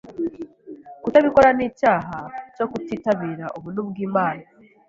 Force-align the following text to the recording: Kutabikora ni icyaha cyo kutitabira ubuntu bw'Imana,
Kutabikora 1.03 1.49
ni 1.57 1.63
icyaha 1.69 2.17
cyo 2.55 2.65
kutitabira 2.71 3.45
ubuntu 3.57 3.81
bw'Imana, 3.89 4.45